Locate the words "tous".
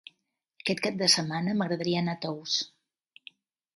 2.25-2.57